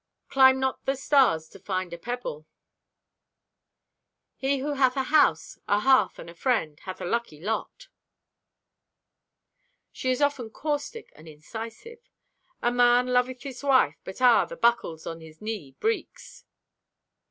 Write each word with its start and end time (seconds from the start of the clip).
"Climb 0.29 0.59
not 0.59 0.83
the 0.87 0.95
stars 0.95 1.47
to 1.49 1.59
find 1.59 1.93
a 1.93 1.97
pebble." 1.99 2.47
"He 4.35 4.57
who 4.57 4.73
hath 4.73 4.97
a 4.97 5.03
house, 5.03 5.59
a 5.67 5.79
hearth 5.81 6.17
and 6.17 6.27
a 6.27 6.33
friend 6.33 6.79
hath 6.85 7.01
a 7.01 7.05
lucky 7.05 7.39
lot." 7.39 7.87
She 9.91 10.09
is 10.09 10.19
often 10.19 10.49
caustic 10.49 11.13
and 11.15 11.27
incisive. 11.27 11.99
"A 12.63 12.71
man 12.71 13.09
loveth 13.09 13.43
his 13.43 13.61
wife, 13.63 13.99
but, 14.03 14.19
ah, 14.23 14.45
the 14.45 14.57
buckles 14.57 15.05
on 15.05 15.21
his 15.21 15.39
knee 15.39 15.73
breeks!" 15.79 16.45